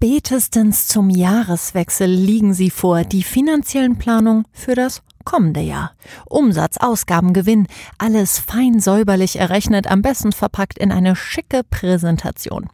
[0.00, 5.90] Spätestens zum Jahreswechsel liegen sie vor, die finanziellen Planungen für das kommende Jahr.
[6.26, 7.66] Umsatz, Ausgaben, Gewinn,
[7.98, 12.68] alles fein säuberlich errechnet, am besten verpackt in eine schicke Präsentation.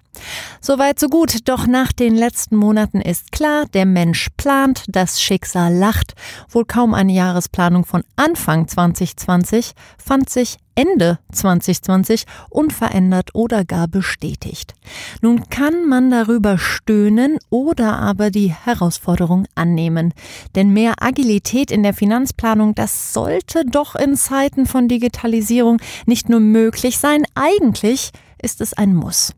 [0.60, 5.74] Soweit so gut, doch nach den letzten Monaten ist klar, der Mensch plant, das Schicksal
[5.74, 6.14] lacht.
[6.48, 14.74] Wohl kaum eine Jahresplanung von Anfang 2020 fand sich Ende 2020 unverändert oder gar bestätigt.
[15.20, 20.12] Nun kann man darüber stöhnen oder aber die Herausforderung annehmen.
[20.54, 26.40] Denn mehr Agilität in der Finanzplanung, das sollte doch in Zeiten von Digitalisierung nicht nur
[26.40, 28.10] möglich sein, eigentlich
[28.42, 29.32] ist es ein Muss.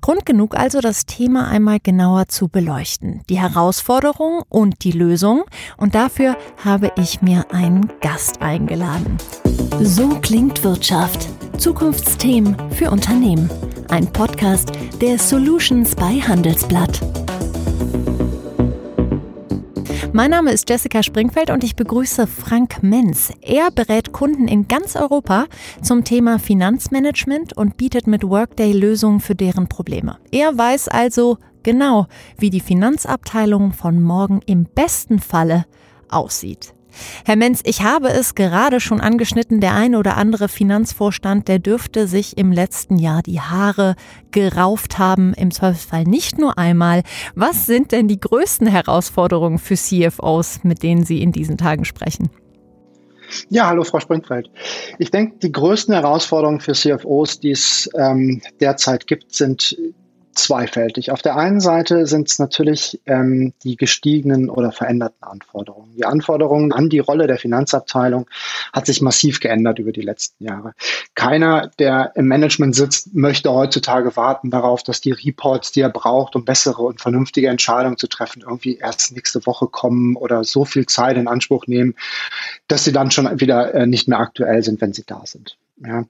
[0.00, 3.22] Grund genug also, das Thema einmal genauer zu beleuchten.
[3.28, 5.44] Die Herausforderung und die Lösung.
[5.76, 9.16] Und dafür habe ich mir einen Gast eingeladen.
[9.80, 11.28] So klingt Wirtschaft.
[11.58, 13.50] Zukunftsthemen für Unternehmen.
[13.88, 17.21] Ein Podcast der Solutions bei Handelsblatt.
[20.14, 23.32] Mein Name ist Jessica Springfeld und ich begrüße Frank Menz.
[23.40, 25.46] Er berät Kunden in ganz Europa
[25.80, 30.18] zum Thema Finanzmanagement und bietet mit Workday Lösungen für deren Probleme.
[30.30, 35.64] Er weiß also genau, wie die Finanzabteilung von morgen im besten Falle
[36.10, 36.74] aussieht.
[37.24, 42.06] Herr Menz, ich habe es gerade schon angeschnitten, der ein oder andere Finanzvorstand, der dürfte
[42.06, 43.94] sich im letzten Jahr die Haare
[44.30, 47.02] gerauft haben, im Zweifelsfall nicht nur einmal.
[47.34, 52.30] Was sind denn die größten Herausforderungen für CFOs, mit denen Sie in diesen Tagen sprechen?
[53.48, 54.50] Ja, hallo Frau Springfeld.
[54.98, 59.76] Ich denke, die größten Herausforderungen für CFOs, die es ähm, derzeit gibt, sind
[60.34, 61.10] zweifältig.
[61.10, 65.94] Auf der einen Seite sind es natürlich ähm, die gestiegenen oder veränderten Anforderungen.
[65.96, 68.26] Die Anforderungen an die Rolle der Finanzabteilung
[68.72, 70.74] hat sich massiv geändert über die letzten Jahre.
[71.14, 76.36] Keiner, der im Management sitzt, möchte heutzutage warten darauf, dass die Reports, die er braucht,
[76.36, 80.86] um bessere und vernünftige Entscheidungen zu treffen, irgendwie erst nächste Woche kommen oder so viel
[80.86, 81.94] Zeit in Anspruch nehmen,
[82.68, 85.56] dass sie dann schon wieder äh, nicht mehr aktuell sind, wenn sie da sind.
[85.76, 86.04] Ja.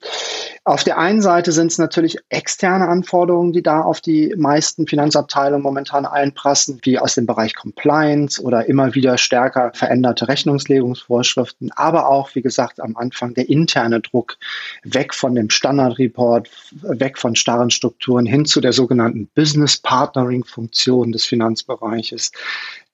[0.65, 5.63] Auf der einen Seite sind es natürlich externe Anforderungen, die da auf die meisten Finanzabteilungen
[5.63, 12.35] momentan einprassen, wie aus dem Bereich Compliance oder immer wieder stärker veränderte Rechnungslegungsvorschriften, aber auch,
[12.37, 14.37] wie gesagt, am Anfang der interne Druck
[14.85, 16.49] weg von dem Standardreport,
[16.83, 22.31] weg von starren Strukturen hin zu der sogenannten Business Partnering Funktion des Finanzbereiches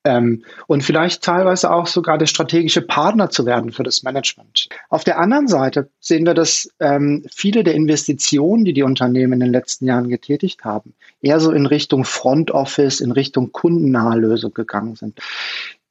[0.08, 4.70] ähm, und vielleicht teilweise auch sogar der strategische Partner zu werden für das Management.
[4.88, 9.40] Auf der anderen Seite sehen wir, dass ähm, viele der Investitionen, die die Unternehmen in
[9.40, 14.54] den letzten Jahren getätigt haben, eher so in Richtung Front Office, in Richtung kundennahe Lösung
[14.54, 15.20] gegangen sind.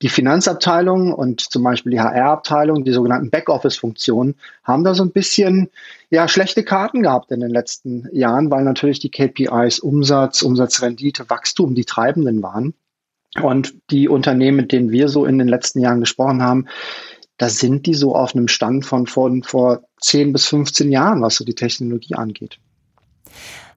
[0.01, 5.69] Die Finanzabteilung und zum Beispiel die HR-Abteilung, die sogenannten Backoffice-Funktionen, haben da so ein bisschen
[6.09, 11.75] ja, schlechte Karten gehabt in den letzten Jahren, weil natürlich die KPIs Umsatz, Umsatzrendite, Wachstum
[11.75, 12.73] die treibenden waren.
[13.41, 16.65] Und die Unternehmen, mit denen wir so in den letzten Jahren gesprochen haben,
[17.37, 21.35] da sind die so auf einem Stand von vor, vor 10 bis 15 Jahren, was
[21.35, 22.57] so die Technologie angeht.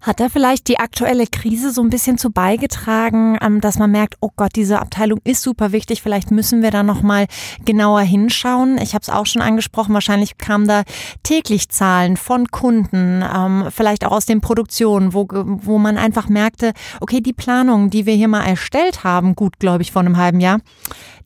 [0.01, 4.17] Hat da vielleicht die aktuelle Krise so ein bisschen zu beigetragen, ähm, dass man merkt,
[4.21, 7.27] oh Gott, diese Abteilung ist super wichtig, vielleicht müssen wir da nochmal
[7.65, 8.79] genauer hinschauen.
[8.79, 10.85] Ich habe es auch schon angesprochen, wahrscheinlich kamen da
[11.23, 16.73] täglich Zahlen von Kunden, ähm, vielleicht auch aus den Produktionen, wo, wo man einfach merkte,
[17.01, 20.41] okay, die Planungen, die wir hier mal erstellt haben, gut, glaube ich, vor einem halben
[20.41, 20.61] Jahr,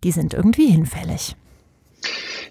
[0.02, 1.36] die sind irgendwie hinfällig.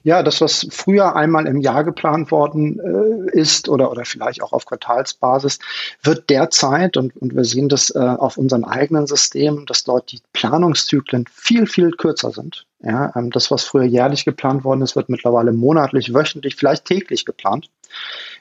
[0.03, 4.51] Ja, das, was früher einmal im Jahr geplant worden äh, ist oder, oder vielleicht auch
[4.51, 5.59] auf Quartalsbasis,
[6.01, 10.19] wird derzeit, und, und wir sehen das äh, auf unseren eigenen Systemen, dass dort die
[10.33, 12.65] Planungszyklen viel, viel kürzer sind.
[12.81, 17.23] Ja, ähm, das, was früher jährlich geplant worden ist, wird mittlerweile monatlich, wöchentlich, vielleicht täglich
[17.23, 17.69] geplant.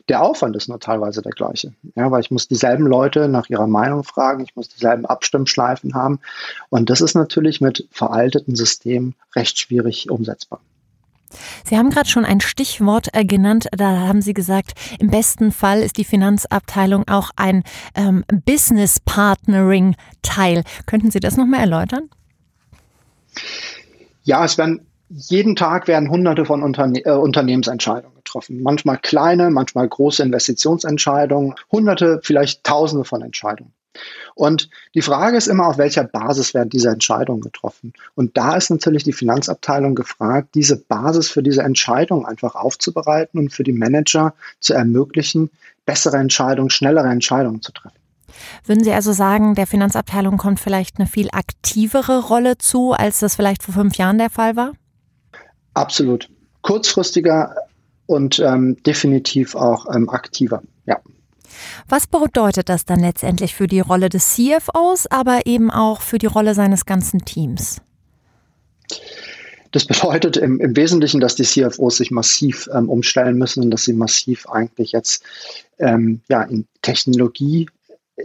[0.09, 3.69] Der Aufwand ist nur teilweise der gleiche, ja, weil ich muss dieselben Leute nach ihrer
[3.69, 6.19] Meinung fragen, ich muss dieselben Abstimmschleifen haben
[6.71, 10.61] und das ist natürlich mit veralteten Systemen recht schwierig umsetzbar.
[11.65, 13.69] Sie haben gerade schon ein Stichwort äh, genannt.
[13.73, 17.63] Da haben Sie gesagt, im besten Fall ist die Finanzabteilung auch ein
[17.95, 20.65] ähm, Business Partnering Teil.
[20.87, 22.09] Könnten Sie das nochmal erläutern?
[24.25, 28.63] Ja, es werden jeden Tag werden hunderte von Unterne äh, Unternehmensentscheidungen getroffen.
[28.63, 33.73] Manchmal kleine, manchmal große Investitionsentscheidungen, hunderte, vielleicht tausende von Entscheidungen.
[34.35, 37.93] Und die Frage ist immer, auf welcher Basis werden diese Entscheidungen getroffen?
[38.15, 43.53] Und da ist natürlich die Finanzabteilung gefragt, diese Basis für diese Entscheidung einfach aufzubereiten und
[43.53, 45.51] für die Manager zu ermöglichen,
[45.85, 47.97] bessere Entscheidungen, schnellere Entscheidungen zu treffen.
[48.65, 53.37] Würden Sie also sagen, der Finanzabteilung kommt vielleicht eine viel aktivere Rolle zu, als das
[53.37, 54.73] vielleicht vor fünf Jahren der Fall war?
[55.75, 56.31] Absolut.
[56.63, 57.55] Kurzfristiger
[58.07, 60.99] und ähm, definitiv auch ähm, aktiver, ja.
[61.89, 66.27] Was bedeutet das dann letztendlich für die Rolle des CFOs, aber eben auch für die
[66.27, 67.81] Rolle seines ganzen Teams?
[69.73, 73.85] Das bedeutet im, im Wesentlichen, dass die CFOs sich massiv ähm, umstellen müssen und dass
[73.85, 75.25] sie massiv eigentlich jetzt
[75.79, 77.69] ähm, ja, in Technologie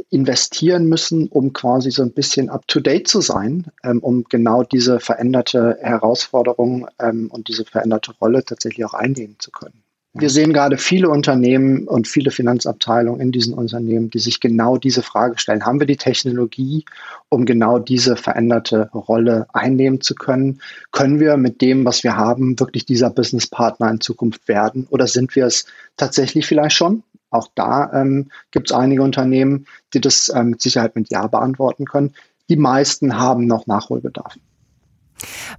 [0.09, 5.77] investieren müssen, um quasi so ein bisschen up-to-date zu sein, ähm, um genau diese veränderte
[5.81, 9.83] Herausforderung ähm, und diese veränderte Rolle tatsächlich auch einnehmen zu können.
[10.19, 15.04] Wir sehen gerade viele Unternehmen und viele Finanzabteilungen in diesen Unternehmen, die sich genau diese
[15.04, 15.66] Frage stellen.
[15.66, 16.86] Haben wir die Technologie,
[17.30, 20.60] um genau diese veränderte Rolle einnehmen zu können?
[20.92, 24.88] Können wir mit dem, was wir haben, wirklich dieser Businesspartner in Zukunft werden?
[24.90, 25.68] Oder sind wir es
[25.98, 27.04] tatsächlich vielleicht schon?
[27.30, 31.86] Auch da ähm, gibt es einige Unternehmen, die das ähm, mit Sicherheit mit Ja beantworten
[31.86, 32.14] können.
[32.50, 34.36] Die meisten haben noch Nachholbedarf.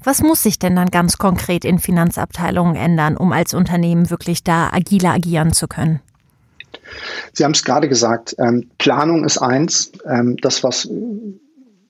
[0.03, 4.71] Was muss sich denn dann ganz konkret in Finanzabteilungen ändern, um als Unternehmen wirklich da
[4.73, 6.01] agiler agieren zu können?
[7.33, 9.93] Sie haben es gerade gesagt, ähm, Planung ist eins.
[10.07, 10.89] Ähm, das, was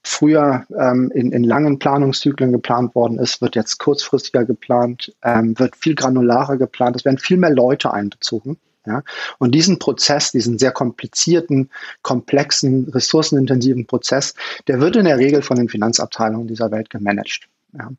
[0.03, 5.77] früher ähm, in, in, langen Planungszyklen geplant worden ist, wird jetzt kurzfristiger geplant, ähm, wird
[5.77, 8.59] viel granularer geplant, es werden viel mehr Leute einbezogen.
[8.87, 9.03] Ja?
[9.39, 11.71] Und diesen Prozess, diesen sehr komplizierten,
[12.03, 14.35] komplexen, ressourcenintensiven Prozess,
[14.67, 17.49] der wird in der Regel von den Finanzabteilungen dieser Welt gemanagt.
[17.73, 17.91] Ja.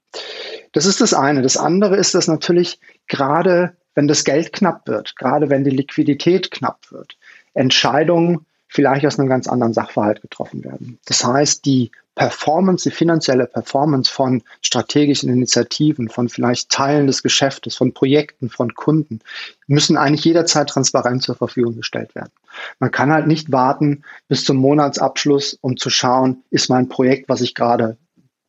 [0.72, 1.42] Das ist das eine.
[1.42, 6.52] Das andere ist, dass natürlich gerade, wenn das Geld knapp wird, gerade wenn die Liquidität
[6.52, 7.18] knapp wird,
[7.54, 11.00] Entscheidungen vielleicht aus einem ganz anderen Sachverhalt getroffen werden.
[11.06, 17.78] Das heißt, die Performance, die finanzielle Performance von strategischen Initiativen, von vielleicht Teilen des Geschäftes,
[17.78, 19.22] von Projekten, von Kunden,
[19.68, 22.32] müssen eigentlich jederzeit transparent zur Verfügung gestellt werden.
[22.80, 27.40] Man kann halt nicht warten bis zum Monatsabschluss, um zu schauen, ist mein Projekt, was
[27.40, 27.98] ich gerade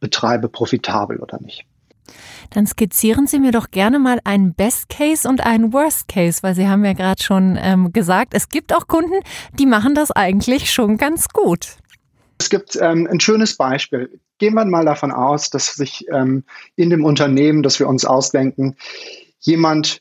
[0.01, 1.65] betreibe, profitabel oder nicht.
[2.51, 6.55] Dann skizzieren Sie mir doch gerne mal einen Best Case und einen Worst Case, weil
[6.55, 9.21] Sie haben ja gerade schon ähm, gesagt, es gibt auch Kunden,
[9.59, 11.77] die machen das eigentlich schon ganz gut.
[12.39, 14.19] Es gibt ähm, ein schönes Beispiel.
[14.39, 16.45] Gehen wir mal davon aus, dass sich ähm,
[16.75, 18.77] in dem Unternehmen, das wir uns ausdenken,
[19.41, 20.01] jemand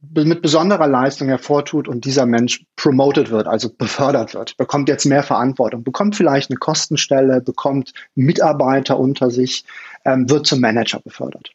[0.00, 5.22] mit besonderer Leistung hervortut und dieser Mensch promoted wird, also befördert wird, bekommt jetzt mehr
[5.22, 9.64] Verantwortung, bekommt vielleicht eine Kostenstelle, bekommt Mitarbeiter unter sich,
[10.04, 11.50] ähm, wird zum Manager befördert.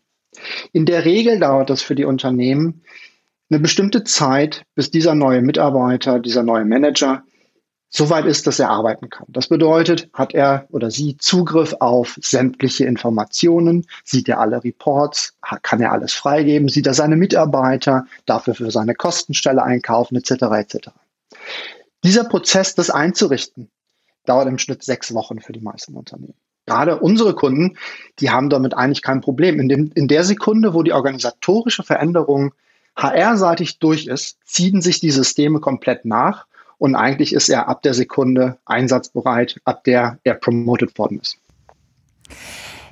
[0.74, 2.84] In der Regel dauert das für die Unternehmen
[3.50, 7.24] eine bestimmte Zeit, bis dieser neue Mitarbeiter, dieser neue Manager
[7.96, 9.26] so weit ist, dass er arbeiten kann.
[9.30, 15.80] Das bedeutet, hat er oder sie Zugriff auf sämtliche Informationen, sieht er alle Reports, kann
[15.80, 20.32] er alles freigeben, sieht er seine Mitarbeiter, darf er für seine Kostenstelle einkaufen, etc.
[20.32, 20.90] etc.
[22.04, 23.70] Dieser Prozess, das einzurichten,
[24.26, 26.36] dauert im Schnitt sechs Wochen für die meisten Unternehmen.
[26.66, 27.78] Gerade unsere Kunden,
[28.20, 29.58] die haben damit eigentlich kein Problem.
[29.60, 32.54] In, dem, in der Sekunde, wo die organisatorische Veränderung
[32.98, 36.46] HR-seitig durch ist, ziehen sich die Systeme komplett nach
[36.78, 41.38] und eigentlich ist er ab der Sekunde einsatzbereit, ab der er promoted worden ist.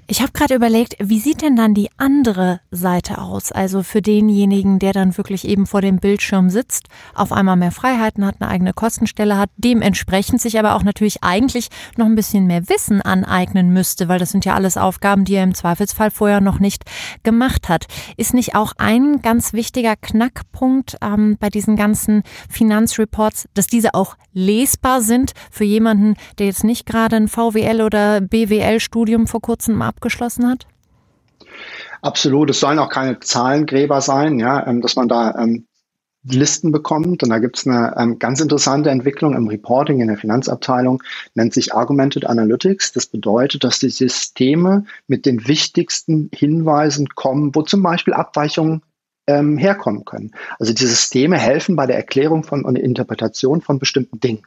[0.05, 3.53] Ich habe gerade überlegt, wie sieht denn dann die andere Seite aus?
[3.53, 8.25] Also für denjenigen, der dann wirklich eben vor dem Bildschirm sitzt, auf einmal mehr Freiheiten
[8.25, 12.67] hat, eine eigene Kostenstelle hat, dementsprechend sich aber auch natürlich eigentlich noch ein bisschen mehr
[12.67, 16.59] Wissen aneignen müsste, weil das sind ja alles Aufgaben, die er im Zweifelsfall vorher noch
[16.59, 16.83] nicht
[17.23, 17.85] gemacht hat.
[18.17, 24.17] Ist nicht auch ein ganz wichtiger Knackpunkt ähm, bei diesen ganzen Finanzreports, dass diese auch
[24.33, 30.49] lesbar sind für jemanden, der jetzt nicht gerade ein VWL oder BWL-Studium vor kurzem abgeschlossen
[30.49, 30.67] hat?
[32.01, 32.49] Absolut.
[32.49, 35.65] Es sollen auch keine Zahlengräber sein, ja, ähm, dass man da ähm,
[36.25, 37.23] Listen bekommt.
[37.23, 41.03] Und da gibt es eine ähm, ganz interessante Entwicklung im Reporting in der Finanzabteilung,
[41.35, 42.93] nennt sich Augmented Analytics.
[42.93, 48.81] Das bedeutet, dass die Systeme mit den wichtigsten Hinweisen kommen, wo zum Beispiel Abweichungen
[49.27, 50.31] ähm, herkommen können.
[50.59, 54.43] Also die Systeme helfen bei der Erklärung von und Interpretation von bestimmten Dingen.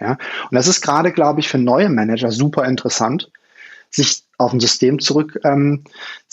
[0.00, 0.12] Ja?
[0.12, 3.30] Und das ist gerade, glaube ich, für neue Manager super interessant,
[3.90, 5.84] sich auf ein System zurückziehen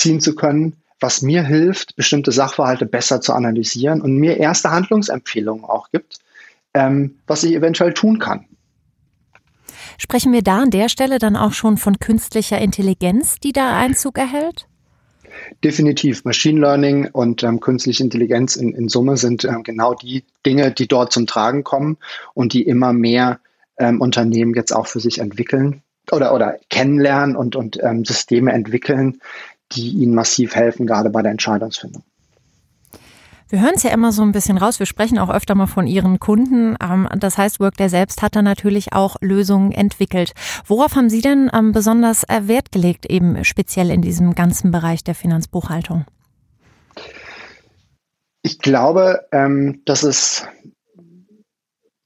[0.05, 5.65] ähm, zu können, was mir hilft, bestimmte Sachverhalte besser zu analysieren und mir erste Handlungsempfehlungen
[5.65, 6.19] auch gibt,
[6.73, 8.45] ähm, was ich eventuell tun kann.
[9.97, 14.17] Sprechen wir da an der Stelle dann auch schon von künstlicher Intelligenz, die da Einzug
[14.17, 14.67] erhält?
[15.63, 16.25] Definitiv.
[16.25, 20.87] Machine Learning und ähm, künstliche Intelligenz in, in Summe sind ähm, genau die Dinge, die
[20.87, 21.97] dort zum Tragen kommen
[22.33, 23.39] und die immer mehr
[23.77, 25.81] ähm, Unternehmen jetzt auch für sich entwickeln
[26.11, 29.19] oder, oder kennenlernen und, und ähm, Systeme entwickeln,
[29.71, 32.03] die ihnen massiv helfen, gerade bei der Entscheidungsfindung.
[33.53, 34.79] Wir hören es ja immer so ein bisschen raus.
[34.79, 36.75] Wir sprechen auch öfter mal von Ihren Kunden.
[36.81, 40.33] Ähm, das heißt, Workday selbst hat da natürlich auch Lösungen entwickelt.
[40.65, 45.03] Worauf haben Sie denn ähm, besonders äh, Wert gelegt, eben speziell in diesem ganzen Bereich
[45.03, 46.05] der Finanzbuchhaltung?
[48.41, 50.47] Ich glaube, ähm, dass es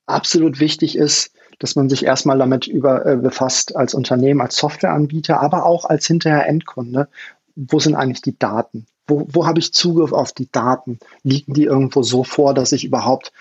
[0.05, 5.39] absolut wichtig ist, dass man sich erstmal damit über, äh, befasst als Unternehmen, als Softwareanbieter,
[5.39, 7.07] aber auch als hinterher Endkunde.
[7.55, 8.85] Wo sind eigentlich die Daten?
[9.07, 10.99] Wo, wo habe ich Zugriff auf die Daten?
[11.23, 13.31] Liegen die irgendwo so vor, dass ich überhaupt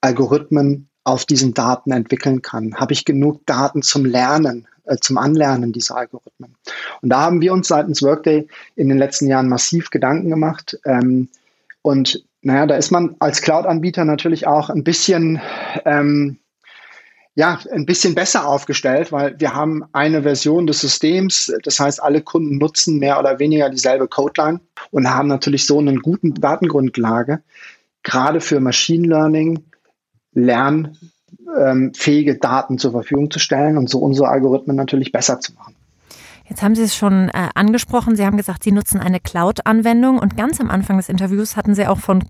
[0.00, 2.74] Algorithmen auf diesen Daten entwickeln kann?
[2.76, 6.56] Habe ich genug Daten zum Lernen, äh, zum Anlernen dieser Algorithmen?
[7.02, 10.78] Und da haben wir uns seitens Workday in den letzten Jahren massiv Gedanken gemacht.
[10.84, 11.28] Ähm,
[11.82, 15.40] und naja, da ist man als Cloud-Anbieter natürlich auch ein bisschen
[15.84, 16.38] ähm,
[17.34, 21.52] ja, ein bisschen besser aufgestellt, weil wir haben eine Version des Systems.
[21.62, 24.60] Das heißt, alle Kunden nutzen mehr oder weniger dieselbe Codeline
[24.90, 27.42] und haben natürlich so einen guten Datengrundlage,
[28.02, 29.64] gerade für Machine Learning,
[30.32, 35.76] lernfähige Daten zur Verfügung zu stellen und so unsere Algorithmen natürlich besser zu machen.
[36.50, 38.16] Jetzt haben Sie es schon äh, angesprochen.
[38.16, 41.86] Sie haben gesagt, Sie nutzen eine Cloud-Anwendung und ganz am Anfang des Interviews hatten Sie
[41.86, 42.24] auch von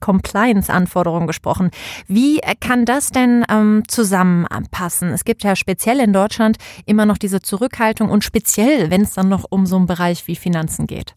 [0.00, 1.70] Compliance-Anforderungen gesprochen.
[2.06, 5.08] Wie kann das denn ähm, zusammenpassen?
[5.08, 9.30] Es gibt ja speziell in Deutschland immer noch diese Zurückhaltung und speziell, wenn es dann
[9.30, 11.14] noch um so einen Bereich wie Finanzen geht.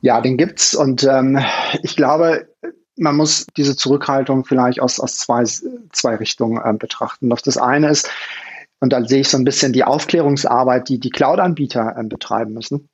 [0.00, 1.38] Ja, den gibt's und ähm,
[1.82, 2.48] ich glaube,
[2.96, 5.44] man muss diese Zurückhaltung vielleicht aus, aus zwei,
[5.92, 7.28] zwei Richtungen äh, betrachten.
[7.28, 8.10] Das eine ist,
[8.80, 12.88] und da sehe ich so ein bisschen die Aufklärungsarbeit, die die Cloud-Anbieter äh, betreiben müssen.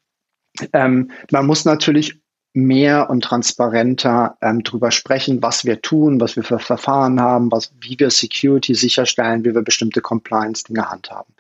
[0.72, 2.20] Ähm, man muss natürlich
[2.54, 7.72] mehr und transparenter ähm, darüber sprechen, was wir tun, was wir für Verfahren haben, was,
[7.80, 11.34] wie wir Security sicherstellen, wie wir bestimmte Compliance-Dinge handhaben.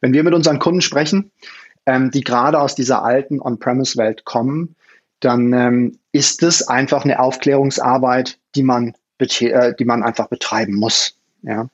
[0.00, 1.32] Wenn wir mit unseren Kunden sprechen,
[1.86, 4.76] ähm, die gerade aus dieser alten On-Premise-Welt kommen,
[5.20, 11.16] dann ähm, ist es einfach eine Aufklärungsarbeit, die man, äh, die man einfach betreiben muss.
[11.42, 11.68] Ja.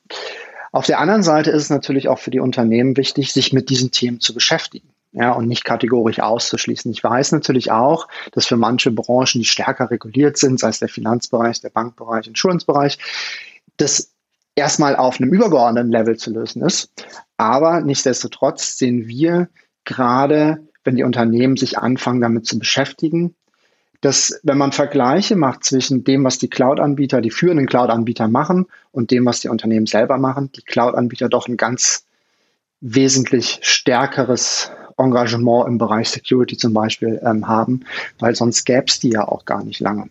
[0.71, 3.91] Auf der anderen Seite ist es natürlich auch für die Unternehmen wichtig, sich mit diesen
[3.91, 4.89] Themen zu beschäftigen.
[5.13, 6.89] Ja, und nicht kategorisch auszuschließen.
[6.89, 10.87] Ich weiß natürlich auch, dass für manche Branchen, die stärker reguliert sind, sei es der
[10.87, 12.97] Finanzbereich, der Bankbereich, Insurance-Bereich,
[13.75, 14.13] das
[14.55, 16.91] erstmal auf einem übergeordneten Level zu lösen ist.
[17.35, 19.49] Aber nichtsdestotrotz sehen wir
[19.83, 23.35] gerade, wenn die Unternehmen sich anfangen, damit zu beschäftigen,
[24.01, 29.11] dass wenn man Vergleiche macht zwischen dem, was die Cloud-Anbieter, die führenden Cloud-Anbieter machen und
[29.11, 32.05] dem, was die Unternehmen selber machen, die Cloud-Anbieter doch ein ganz
[32.81, 37.85] wesentlich stärkeres Engagement im Bereich Security zum Beispiel ähm, haben,
[38.19, 40.09] weil sonst gäbe es die ja auch gar nicht lange.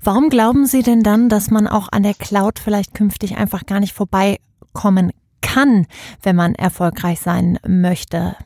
[0.00, 3.80] Warum glauben Sie denn dann, dass man auch an der Cloud vielleicht künftig einfach gar
[3.80, 5.12] nicht vorbeikommen
[5.56, 5.86] kann,
[6.22, 8.36] wenn man erfolgreich sein möchte?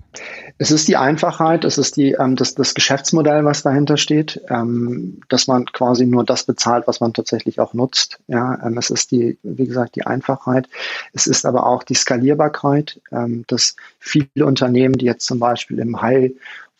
[0.58, 5.20] Es ist die Einfachheit, es ist die, ähm, das, das Geschäftsmodell, was dahinter steht, ähm,
[5.28, 8.20] dass man quasi nur das bezahlt, was man tatsächlich auch nutzt.
[8.28, 10.68] Ja, ähm, es ist die, wie gesagt, die Einfachheit.
[11.12, 16.00] Es ist aber auch die Skalierbarkeit, ähm, dass viele Unternehmen, die jetzt zum Beispiel im
[16.00, 16.30] High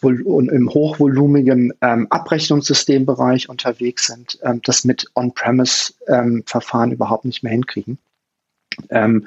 [0.01, 7.53] und im hochvolumigen ähm, Abrechnungssystembereich unterwegs sind, ähm, das mit On-Premise-Verfahren ähm, überhaupt nicht mehr
[7.53, 7.99] hinkriegen.
[8.89, 9.27] Ähm,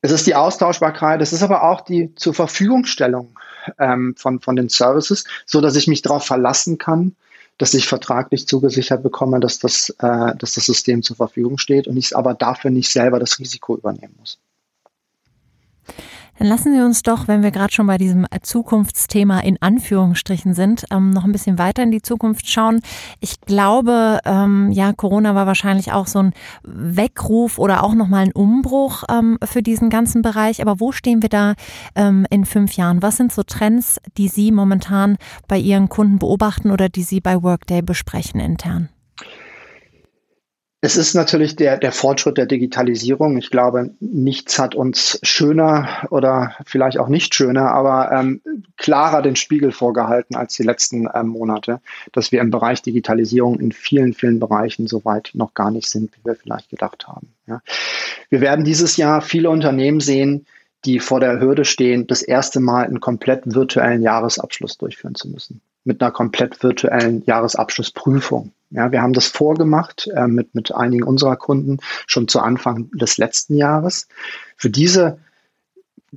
[0.00, 3.38] es ist die Austauschbarkeit, es ist aber auch die zur Verfügungstellung
[3.78, 7.16] ähm, von, von den Services, so dass ich mich darauf verlassen kann,
[7.58, 11.96] dass ich vertraglich zugesichert bekomme, dass das, äh, dass das System zur Verfügung steht und
[11.96, 14.38] ich aber dafür nicht selber das Risiko übernehmen muss.
[16.38, 20.84] Dann lassen Sie uns doch, wenn wir gerade schon bei diesem Zukunftsthema in Anführungsstrichen sind,
[20.90, 22.80] ähm, noch ein bisschen weiter in die Zukunft schauen.
[23.20, 28.32] Ich glaube, ähm, ja, Corona war wahrscheinlich auch so ein Weckruf oder auch nochmal ein
[28.32, 30.62] Umbruch ähm, für diesen ganzen Bereich.
[30.62, 31.54] Aber wo stehen wir da
[31.96, 33.02] ähm, in fünf Jahren?
[33.02, 35.16] Was sind so Trends, die Sie momentan
[35.48, 38.90] bei Ihren Kunden beobachten oder die Sie bei Workday besprechen intern?
[40.80, 43.36] Es ist natürlich der, der Fortschritt der Digitalisierung.
[43.36, 48.40] Ich glaube, nichts hat uns schöner oder vielleicht auch nicht schöner, aber ähm,
[48.76, 51.80] klarer den Spiegel vorgehalten als die letzten ähm, Monate,
[52.12, 56.12] dass wir im Bereich Digitalisierung in vielen, vielen Bereichen so weit noch gar nicht sind,
[56.16, 57.32] wie wir vielleicht gedacht haben.
[57.48, 57.60] Ja.
[58.30, 60.46] Wir werden dieses Jahr viele Unternehmen sehen,
[60.84, 65.60] die vor der Hürde stehen, das erste Mal einen komplett virtuellen Jahresabschluss durchführen zu müssen.
[65.82, 68.52] Mit einer komplett virtuellen Jahresabschlussprüfung.
[68.70, 73.16] Ja, wir haben das vorgemacht äh, mit, mit einigen unserer Kunden schon zu Anfang des
[73.16, 74.08] letzten Jahres.
[74.56, 75.18] Für diese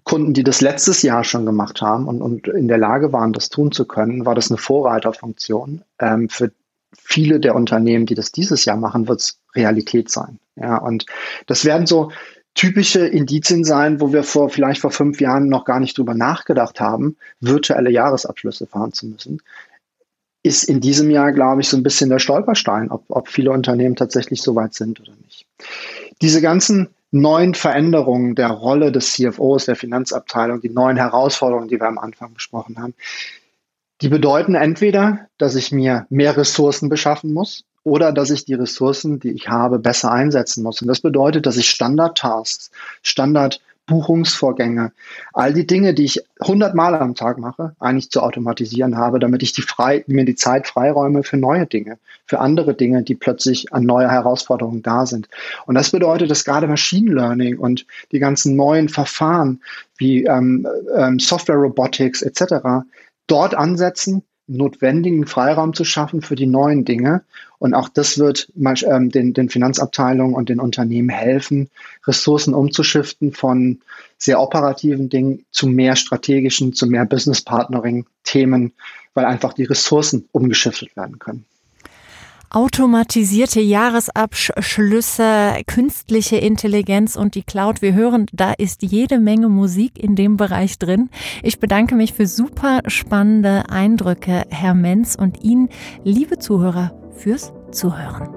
[0.03, 3.49] Kunden, die das letztes Jahr schon gemacht haben und, und in der Lage waren, das
[3.49, 5.83] tun zu können, war das eine Vorreiterfunktion.
[5.99, 6.51] Ähm, für
[6.93, 10.39] viele der Unternehmen, die das dieses Jahr machen, wird es Realität sein.
[10.55, 11.05] Ja, und
[11.47, 12.11] das werden so
[12.53, 16.81] typische Indizien sein, wo wir vor vielleicht vor fünf Jahren noch gar nicht drüber nachgedacht
[16.81, 19.41] haben, virtuelle Jahresabschlüsse fahren zu müssen
[20.43, 23.95] ist in diesem Jahr, glaube ich, so ein bisschen der Stolperstein, ob, ob viele Unternehmen
[23.95, 25.45] tatsächlich so weit sind oder nicht.
[26.21, 31.87] Diese ganzen neuen Veränderungen der Rolle des CFOs, der Finanzabteilung, die neuen Herausforderungen, die wir
[31.87, 32.93] am Anfang besprochen haben,
[34.01, 39.19] die bedeuten entweder, dass ich mir mehr Ressourcen beschaffen muss, oder dass ich die Ressourcen,
[39.19, 40.81] die ich habe, besser einsetzen muss.
[40.81, 42.69] Und das bedeutet, dass ich Standard-Tasks,
[43.01, 44.93] Standard Buchungsvorgänge,
[45.33, 49.51] all die Dinge, die ich hundertmal am Tag mache, eigentlich zu automatisieren habe, damit ich
[49.51, 53.83] die frei, mir die Zeit freiräume für neue Dinge, für andere Dinge, die plötzlich an
[53.83, 55.27] neue Herausforderungen da sind.
[55.65, 59.61] Und das bedeutet, dass gerade Machine Learning und die ganzen neuen Verfahren
[59.97, 62.85] wie ähm, ähm, Software Robotics etc.
[63.27, 64.23] dort ansetzen,
[64.57, 67.23] notwendigen Freiraum zu schaffen für die neuen Dinge.
[67.59, 71.69] Und auch das wird ähm, den, den Finanzabteilungen und den Unternehmen helfen,
[72.05, 73.81] Ressourcen umzuschiften von
[74.17, 78.73] sehr operativen Dingen zu mehr strategischen, zu mehr Business Partnering Themen,
[79.13, 81.45] weil einfach die Ressourcen umgeschiftet werden können
[82.51, 87.81] automatisierte Jahresabschlüsse, künstliche Intelligenz und die Cloud.
[87.81, 91.09] Wir hören, da ist jede Menge Musik in dem Bereich drin.
[91.43, 95.69] Ich bedanke mich für super spannende Eindrücke, Herr Menz, und Ihnen,
[96.03, 98.29] liebe Zuhörer, fürs Zuhören.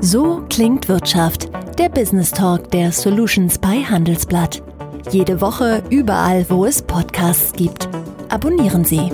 [0.00, 4.62] So klingt Wirtschaft, der Business Talk der Solutions bei Handelsblatt.
[5.10, 7.88] Jede Woche überall, wo es Podcasts gibt.
[8.28, 9.10] Abonnieren Sie.